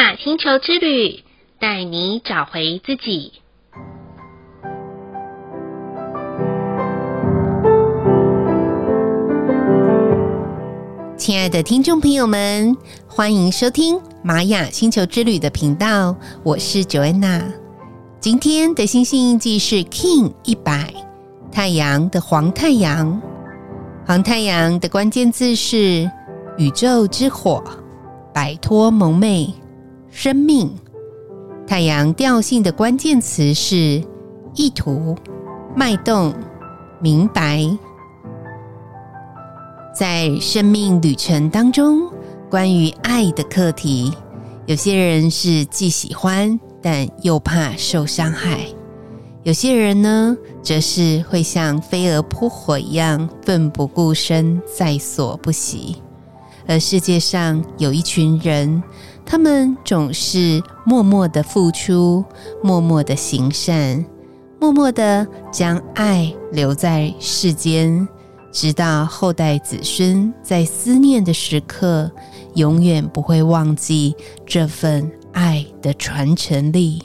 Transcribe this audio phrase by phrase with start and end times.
[0.00, 1.22] 雅星球之旅，
[1.58, 3.34] 带你找回自己。
[11.18, 12.74] 亲爱的听众朋友们，
[13.06, 17.52] 欢迎收听玛雅星球之旅的频道，我是 Joanna。
[18.20, 20.94] 今天的星星印记是 King 一百，
[21.52, 23.20] 太阳的黄太阳。
[24.06, 26.10] 黄太阳的关键字是
[26.56, 27.62] 宇宙之火，
[28.32, 29.52] 摆脱蒙昧，
[30.10, 30.70] 生命。
[31.66, 34.02] 太阳调性的关键词是
[34.54, 35.16] 意图、
[35.76, 36.34] 脉动、
[37.00, 37.64] 明白。
[39.94, 42.10] 在生命旅程当中，
[42.50, 44.12] 关于爱的课题，
[44.66, 48.74] 有些人是既喜欢，但又怕受伤害；
[49.44, 55.96] 有些人呢，则是会像飞蛾扑火一样奋不顾身，在所不惜。
[56.66, 58.82] 而世界上有一群人，
[59.30, 62.24] 他们总是默默的付出，
[62.64, 64.04] 默默的行善，
[64.58, 68.08] 默默的将爱留在世间。
[68.50, 72.10] 直到后代子孙在思念的时刻，
[72.56, 77.00] 永远不会忘记这份爱的传承力。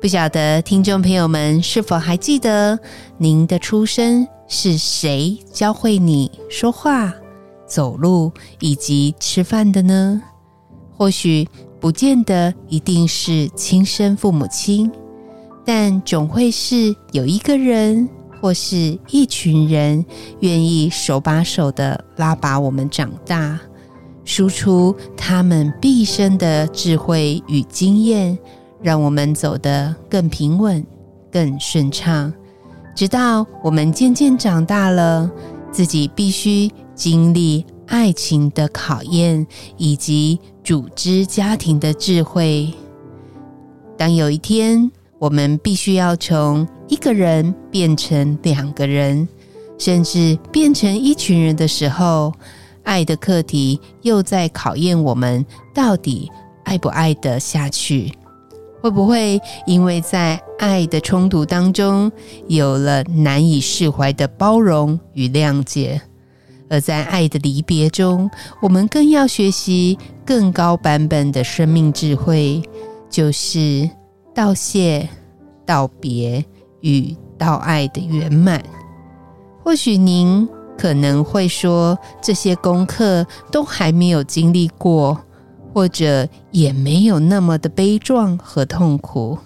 [0.00, 2.78] 不晓得听众朋友们是否还记得
[3.18, 7.12] 您的出生是谁教会你说话、
[7.66, 10.22] 走路以及吃饭的呢？
[10.96, 11.46] 或许
[11.80, 14.90] 不见得一定是亲生父母亲，
[15.64, 18.08] 但总会是有一个人。
[18.40, 20.04] 或是一群人
[20.40, 23.58] 愿意手把手的拉拔我们长大，
[24.22, 28.38] 输出他们毕生的智慧与经验，
[28.82, 30.84] 让我们走得更平稳、
[31.32, 32.30] 更顺畅。
[32.94, 35.30] 直到我们渐渐长大了，
[35.72, 39.46] 自己必须经历爱情的考验，
[39.78, 42.72] 以及组织家庭的智慧。
[43.98, 49.28] 当有一天，我们必须要从一个人变成两个人，
[49.78, 52.32] 甚至变成一群人的时候，
[52.82, 55.44] 爱的课题又在考验我们
[55.74, 56.30] 到底
[56.64, 58.10] 爱不爱得下去？
[58.80, 62.10] 会不会因为在爱的冲突当中
[62.48, 66.00] 有了难以释怀的包容与谅解？
[66.70, 68.30] 而在爱的离别中，
[68.60, 72.62] 我们更要学习更高版本的生命智慧，
[73.08, 73.88] 就是。
[74.34, 75.08] 道谢、
[75.64, 76.44] 道别
[76.80, 78.60] 与道爱的圆满。
[79.62, 85.20] 或许您可能会说，这些功课都还没有经历过，
[85.72, 89.38] 或者也没有那么的悲壮和痛苦。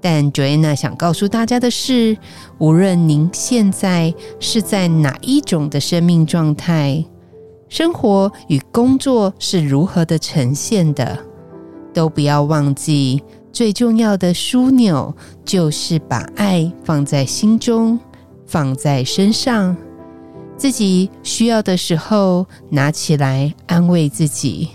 [0.00, 2.16] 但 Joanna 想告诉大家的是，
[2.58, 7.04] 无论您现在是在哪一种的生命状态，
[7.72, 11.18] 生活与工作是如何的呈现的，
[11.94, 13.22] 都不要忘记。
[13.50, 17.98] 最重要的枢纽就是把爱放在心中，
[18.44, 19.74] 放在身上，
[20.54, 24.68] 自己需要的时候拿起来安慰自己，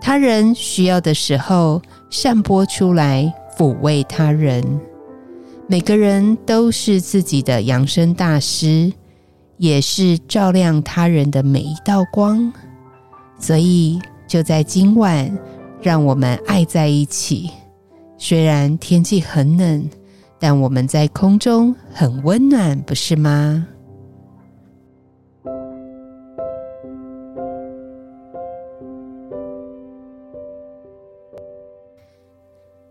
[0.00, 1.80] 他人需要的时候
[2.10, 4.64] 散播出来抚慰他人。
[5.68, 8.92] 每个人都是自己的扬升大师，
[9.58, 12.52] 也是照亮他人的每一道光。
[13.38, 15.30] 所以就在今晚，
[15.80, 17.50] 让我们爱在一起。
[18.16, 19.88] 虽然天气很冷，
[20.40, 23.66] 但我们在空中很温暖，不是吗？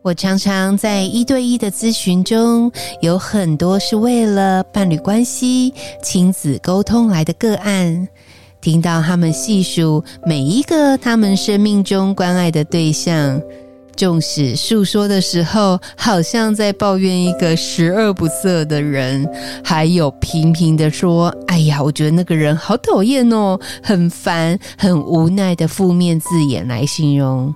[0.08, 8.08] 我常常在一对一的咨询中，有很多是为了伴侣关系、亲子沟通来的个案，
[8.62, 13.42] 听到他们细数每一个他们生命中关爱的对象。
[13.98, 19.30] 纵使诉说的时候，好像在抱怨一个十恶不赦的人，
[19.62, 27.54] 还有频频的说：“哎呀，我觉得那个人好讨厌哦，很烦，很无奈”的负面字眼来形容。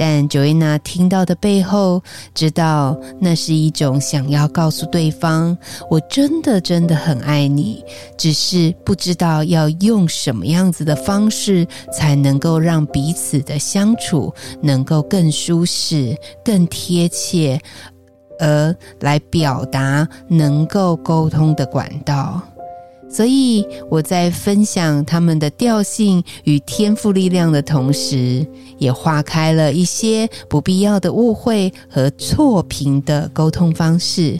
[0.00, 2.02] 但 Joanna 听到的背后，
[2.34, 5.54] 知道那是一种想要告诉对方，
[5.90, 7.84] 我真的真的很爱你，
[8.16, 14.32] 只是不知道要用什么样子的方式，才能够让彼此的相处
[14.62, 17.60] 能够更舒适、更贴切，
[18.38, 22.40] 而来表达能够沟通的管道。
[23.10, 28.46] 所以我在分享他们的调性与天赋力量的同时，
[28.78, 34.38] 也化开了一些不必要的误会和错评的沟通方式。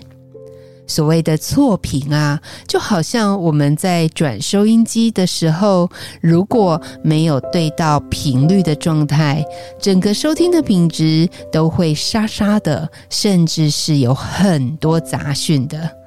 [0.87, 5.89] 所谓的错频啊，就好像我们在转收音机的时候，
[6.21, 9.45] 如果没有对到频率的状态，
[9.81, 16.00] 整个收听的品质都会沙沙的，甚至是有很多杂讯的。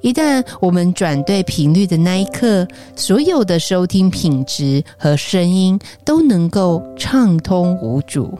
[0.00, 2.66] 一旦我们转对频率的那一刻，
[2.96, 8.36] 所有的收听品质和声音都能够畅通无阻。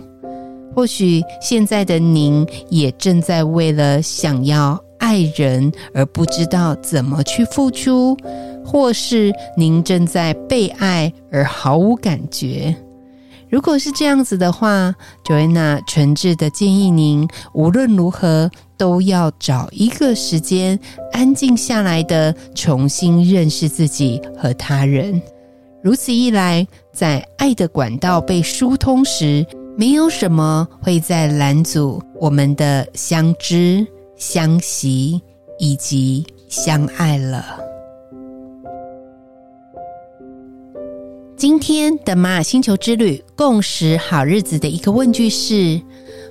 [0.74, 8.16] 或许现在的您也正在为了想要爱人而不知道怎么去付出，
[8.64, 12.74] 或是您正在被爱而毫无感觉。
[13.52, 14.94] 如果是这样子的话
[15.26, 20.80] ，Joanna 诚挚的建议您，无论如何都要找一个时间
[21.12, 25.20] 安静下来的重新认识自己和他人。
[25.82, 29.44] 如此一来，在爱的管道被疏通时，
[29.76, 35.20] 没有什么会再拦阻我们的相知、相惜
[35.58, 37.71] 以及相爱了。
[41.42, 45.82] 今天的玛雅星球之旅共识好日子的一个问句是：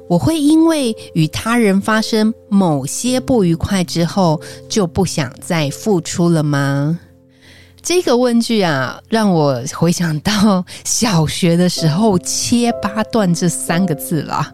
[0.08, 6.98] 我会因为与他人发生某些不愉快之后，就不想再付出了吗？
[7.84, 14.54] 这个问句啊，让我回想到小学的时候“切八段”这三个字啦。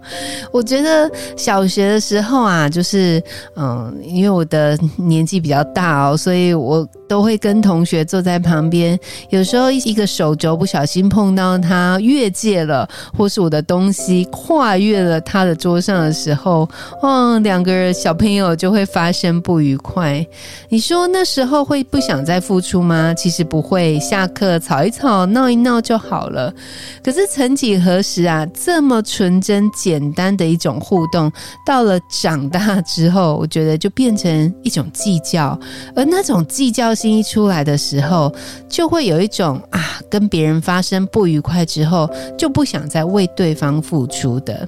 [0.51, 3.21] 我觉得小学的时候啊，就是
[3.55, 6.87] 嗯，因为我的年纪比较大哦，所以我。
[7.07, 8.99] 都会跟同学坐在旁边，
[9.29, 12.85] 有时候一个手肘不小心碰到他越界了，
[13.17, 16.67] 或是我的东西跨越了他的桌上的时候，
[17.01, 20.27] 哦，两个小朋友就会发生不愉快。
[20.67, 23.13] 你说那时候会不想再付出吗？
[23.17, 26.53] 其实不会，下课吵一吵，闹一闹就好了。
[27.03, 31.31] 可是曾几何时啊，这么纯真简单的一种互动，
[31.65, 35.59] 到了长大之后，我觉得就变成一种计较，
[35.95, 36.93] 而那种计较。
[36.97, 38.33] 心一出来的时候，
[38.67, 44.67] 就会有一种啊，跟别人发生不愉快之后，就不想再为对方付出的。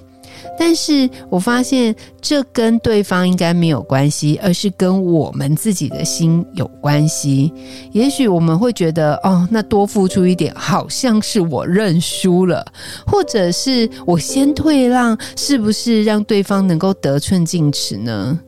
[0.58, 7.54] 但是我发现，这跟对方应该没有关系，而是跟我们自己的心有关系。
[7.92, 12.66] 也许我们会觉得，哦，那多付出一点，好像是我认输了，
[13.06, 18.40] 或者是我先退让，是不是让对方能够得寸进尺呢？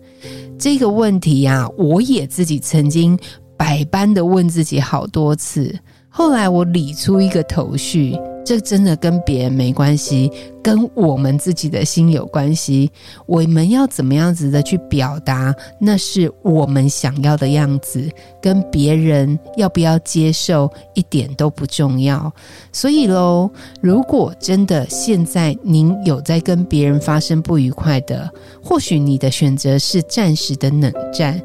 [0.60, 3.18] 这个问题呀，我也自己曾经。
[3.58, 5.72] 百般的问自己好多次，
[6.10, 10.32] 后来我理出一个头绪：这真的跟别人没关系，
[10.64, 12.92] 跟我们自己的心有关系。
[13.26, 18.10] 我们要怎么样子的去表达，那是我们想要的样子，
[18.42, 22.32] 跟别人要不要接受一点都不重要。
[22.72, 23.50] 所以喽，
[23.82, 28.30] 如果真的现在您有在跟别人发生不愉快的，
[28.64, 31.42] 或许你的选择是暂时的冷战。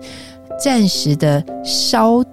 [0.58, 2.24] 暂时的稍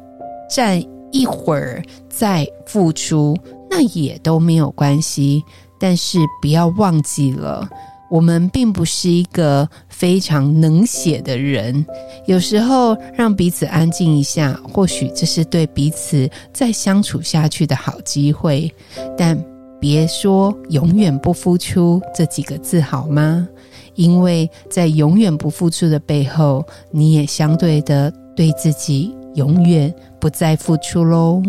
[0.49, 0.81] 暂
[1.11, 3.35] 一会儿再付出，
[3.75, 5.43] 那也都没有关系。
[5.79, 7.67] 但是不要忘记了，
[8.09, 11.83] 我们并不是一个非常能写的人。
[12.27, 18.71] 有时候让彼此安静一下，或许这是对彼此再相处下去的好机会。
[19.17, 19.37] 但
[19.81, 23.45] 别说永远不付出这几个字好吗？
[23.95, 31.41] 因为在永远不付出的背后，你也相对的对自己永远不再付出喽。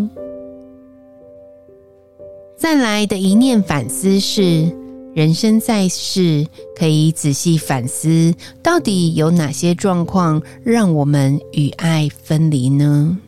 [2.56, 4.64] 再来的一念反思是：
[5.14, 6.46] 人生在世，
[6.76, 8.32] 可以仔细反思，
[8.62, 13.18] 到底有哪些状况让我们与爱分离呢？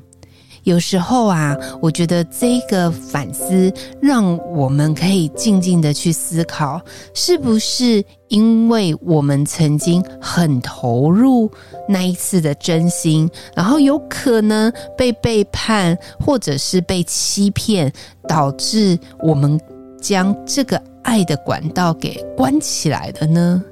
[0.66, 6.80] 有时候啊，我觉得这个反思让我们可以静静的去思考，
[7.14, 11.49] 是不是因为我们曾经很投入
[11.88, 17.92] 那一次的真心，然后有可能被背叛，或者是被欺骗，
[18.26, 19.61] 导致我们
[20.02, 23.62] 将这个爱的管道给关起来了呢？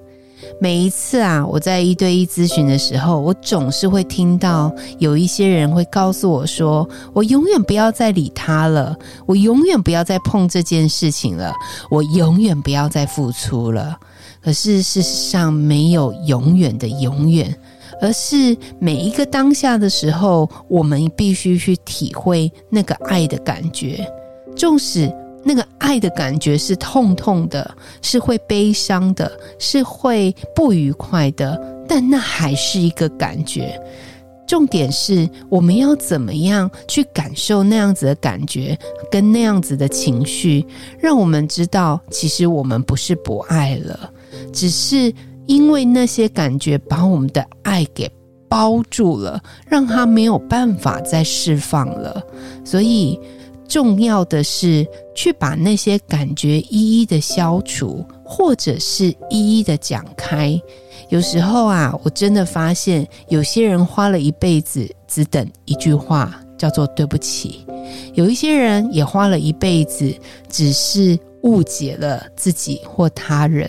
[0.61, 8.97] 每一次啊，我在一对一咨询的时候，我总是会听到有一些人会告诉我说：“我永远不要再理他了，
[9.27, 11.53] 我永远不要再碰这件事情了，
[11.91, 13.99] 我永远不要再付出了。”
[14.43, 17.57] 可是事实上，没有永远的永远，
[18.01, 24.07] 而是每一个当下的时候，我们必须去体会那个爱的感觉，
[24.55, 25.11] 纵使。
[25.45, 33.81] 那个爱的感觉是痛痛的，是会悲伤的，是会不愉快的，但那还是一个感觉。
[34.47, 38.79] 重点是我们要怎么样去感受那样子的感觉，
[39.11, 40.65] 跟那样子的情绪，
[40.99, 44.11] 让我们知道，其实我们不是不爱了，
[44.53, 45.13] 只是
[45.47, 48.11] 因为那些感觉把我们的爱给
[48.47, 52.23] 包住了，让他没有办法再释放了。
[52.65, 53.19] 所以
[53.69, 60.61] 重要的是去把那些感觉一一的消除，或者是一一的讲开。
[61.09, 67.65] 有时候啊，我真的发现有些人花了一辈子，只等一句话，叫做对不起。
[68.15, 70.13] 有一些人也花了一辈子，
[70.49, 73.69] 只是误解了自己或他人。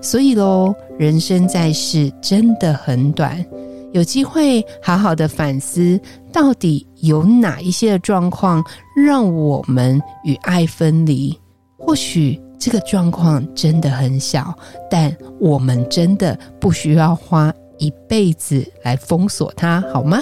[0.00, 3.44] 所以喽，人生在世真的很短，
[3.92, 6.00] 有机会好好的反思，
[6.32, 8.64] 到底有哪一些的状况
[9.06, 11.38] 让我们与爱分离？
[11.78, 14.52] 或许这个状况真的很小，
[14.90, 20.20] 但我们真的不需要花一辈子来封锁它，好吗？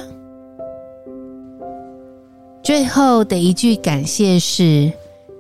[2.63, 4.93] 最后的一句感谢是：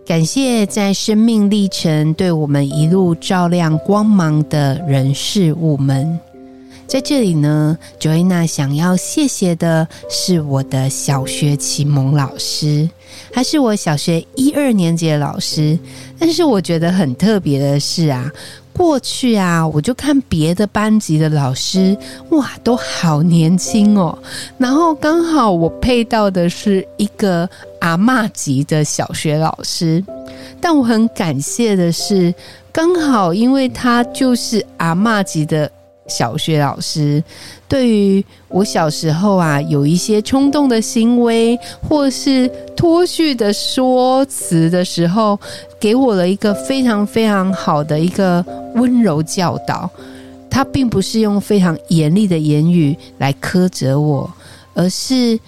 [0.06, 6.18] 感谢在生命历程对我们一路照亮光芒的人事物们。
[6.86, 12.88] 在这里呢，Joanna 想要谢谢的是我的小学启蒙老师，
[13.32, 15.78] 他是我小学一二年级的老师。
[16.18, 18.30] 但是我觉得很特别的是啊。
[18.72, 21.96] 过去啊，我就看别的班级的老师，
[22.30, 24.16] 哇，都好年轻哦。
[24.58, 27.48] 然后刚好我配到的是一个
[27.80, 30.04] 阿嬷级的小学老师，
[30.60, 32.34] 但我很感谢的是，
[32.70, 35.70] 刚好因为他就是阿嬷级的。
[36.08, 37.22] 小学老师
[37.68, 45.38] 对于我小时候啊，有一些冲动的行为，或是脱序的说辞的时候，
[45.80, 48.44] 给我了一个非常非常好的一个
[48.74, 49.90] 温柔教导。
[50.48, 54.30] 他并不是用非常严厉的言语来苛责我，
[54.72, 55.38] 而是，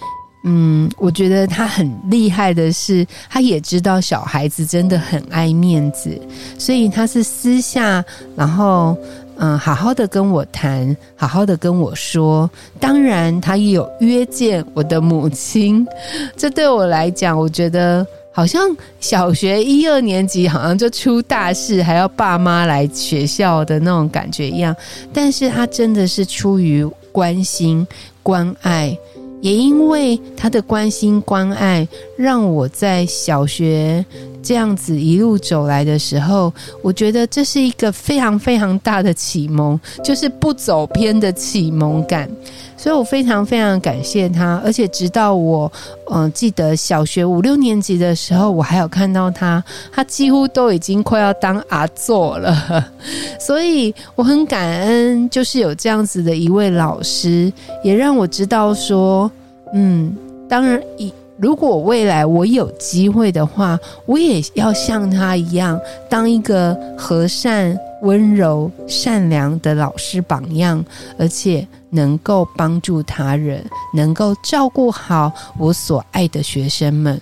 [0.43, 6.19] 嗯，我觉得他很厉害的是，他也知道小孩子真的很爱面子，
[6.57, 8.03] 所以他是私下，
[8.35, 8.97] 然后。
[9.41, 12.51] 嗯，好好的跟我谈，好好的跟我说。
[12.77, 15.87] 当然，他也有约见我的母亲。
[16.35, 18.61] 这对我来讲，我觉得好像
[18.99, 24.75] 小学一二年级，好像就出大事，还要爸妈来学校的那种感觉一样。
[25.13, 27.87] 但是他真的是出于关心、
[28.21, 28.93] 关爱。
[29.41, 34.05] 也因为他的关心关爱，让我在小学
[34.41, 42.29] 这样子一路走来的时候，我觉得这是一个非常非常大的启蒙，就是不走偏的启蒙感。
[42.77, 45.69] 所以我非常非常感谢他，而且直到我
[46.11, 52.87] 嗯、记得小学五六年级的时候，我还有看到他，他几乎都已经快要当阿祖了。
[53.37, 57.51] 所以我很感恩，就是有这样子的一位老师，
[57.83, 59.29] 也让我知道说，
[59.73, 60.15] 嗯，
[60.47, 61.13] 当然以。
[61.39, 65.79] 如果未来我有机会的话，我也要像他一样，
[66.09, 70.83] 当一个和善、温柔、善良的老师榜样，
[71.17, 77.19] 而且能够帮助他人，能够照顾好我所爱的学生们。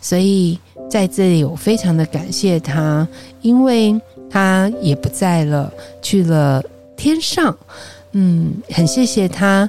[0.00, 0.56] 所以
[0.88, 3.06] 在这里，我非常的感谢他，
[3.42, 6.62] 因为他也不在了，去了
[6.96, 7.56] 天上。
[8.12, 9.68] 嗯，很谢谢他。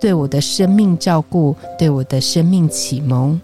[0.00, 3.40] 对我的生命照顾，对我的生命启蒙，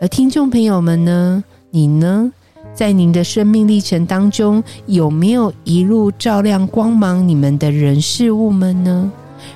[0.00, 1.42] 而听众朋友们呢？
[1.70, 2.32] 你呢？
[2.72, 9.10] 在您的生命历程当中，有没有一路照亮光芒你们的人事物们呢？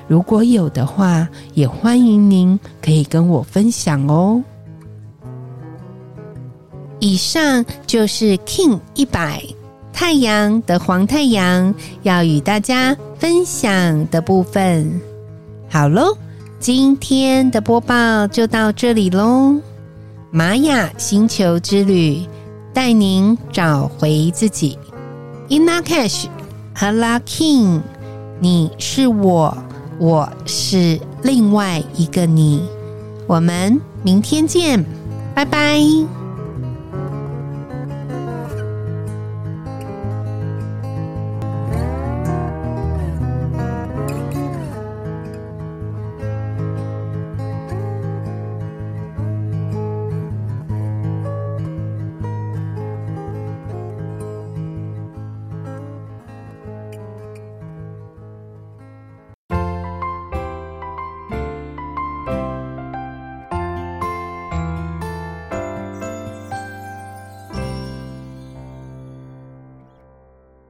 [0.07, 4.43] 如果有的话，也欢迎您可以跟我分享哦。
[6.99, 9.41] 以上就是 King 一百
[9.93, 11.73] 太阳的黄太阳
[12.03, 15.01] 要与大家分享的部分。
[15.69, 16.15] 好喽。
[16.65, 19.61] 今天的播报就到这里喽，
[20.31, 22.25] 玛雅星球之旅
[22.73, 24.75] 带您找回自己。
[25.47, 26.25] Inna Cash
[26.73, 27.81] 和 La King，
[28.39, 29.55] 你是我，
[29.99, 32.63] 我是另外一个你。
[33.27, 34.83] 我们明天见，
[35.35, 35.79] 拜拜。